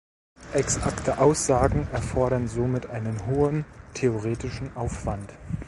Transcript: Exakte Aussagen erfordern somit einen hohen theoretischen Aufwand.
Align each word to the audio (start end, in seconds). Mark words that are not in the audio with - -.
Exakte 0.53 1.19
Aussagen 1.19 1.87
erfordern 1.91 2.47
somit 2.47 2.87
einen 2.87 3.23
hohen 3.27 3.65
theoretischen 3.93 4.75
Aufwand. 4.75 5.31